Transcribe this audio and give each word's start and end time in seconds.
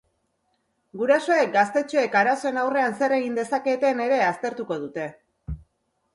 Gurasoek 1.01 1.51
gaztetxoek 1.55 2.17
arazoen 2.21 2.57
aurrean 2.63 2.97
zer 3.03 3.15
egin 3.19 3.37
dezaketen 3.43 4.03
ere 4.09 4.19
aztertuko 4.31 4.81
dute. 4.89 5.07